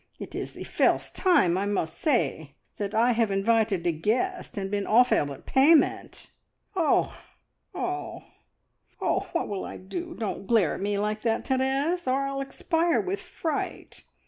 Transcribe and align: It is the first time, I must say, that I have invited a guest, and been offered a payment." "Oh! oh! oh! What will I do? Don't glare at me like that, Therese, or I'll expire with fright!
It 0.17 0.33
is 0.33 0.53
the 0.53 0.63
first 0.63 1.15
time, 1.15 1.59
I 1.59 1.67
must 1.67 1.95
say, 1.95 2.55
that 2.77 2.95
I 2.95 3.11
have 3.11 3.29
invited 3.29 3.85
a 3.85 3.91
guest, 3.91 4.57
and 4.57 4.71
been 4.71 4.87
offered 4.87 5.29
a 5.29 5.37
payment." 5.37 6.25
"Oh! 6.75 7.15
oh! 7.75 8.23
oh! 8.99 9.19
What 9.33 9.47
will 9.47 9.63
I 9.63 9.77
do? 9.77 10.15
Don't 10.17 10.47
glare 10.47 10.73
at 10.73 10.81
me 10.81 10.97
like 10.97 11.21
that, 11.21 11.45
Therese, 11.45 12.07
or 12.07 12.21
I'll 12.25 12.41
expire 12.41 12.99
with 12.99 13.21
fright! 13.21 14.03